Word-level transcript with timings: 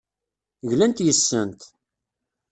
Glant 0.69 1.03
yes-sent. 1.05 1.59